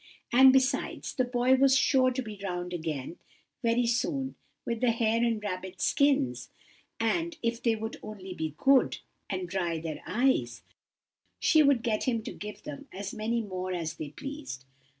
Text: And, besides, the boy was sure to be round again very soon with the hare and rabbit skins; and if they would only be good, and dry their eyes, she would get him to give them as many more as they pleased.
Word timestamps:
And, 0.33 0.51
besides, 0.51 1.13
the 1.13 1.23
boy 1.23 1.53
was 1.57 1.77
sure 1.77 2.09
to 2.09 2.23
be 2.23 2.41
round 2.43 2.73
again 2.73 3.19
very 3.61 3.85
soon 3.85 4.33
with 4.65 4.81
the 4.81 4.89
hare 4.89 5.23
and 5.23 5.39
rabbit 5.43 5.79
skins; 5.79 6.49
and 6.99 7.37
if 7.43 7.61
they 7.61 7.75
would 7.75 7.97
only 8.01 8.33
be 8.33 8.55
good, 8.57 8.97
and 9.29 9.47
dry 9.47 9.77
their 9.79 10.01
eyes, 10.07 10.63
she 11.39 11.61
would 11.61 11.83
get 11.83 12.05
him 12.05 12.23
to 12.23 12.33
give 12.33 12.63
them 12.63 12.87
as 12.91 13.13
many 13.13 13.41
more 13.43 13.73
as 13.73 13.93
they 13.97 14.09
pleased. 14.09 14.65